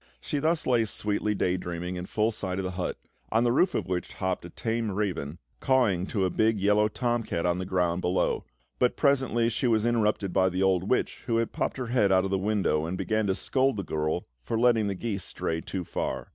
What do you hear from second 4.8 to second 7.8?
raven cawing to a big yellow tom cat on the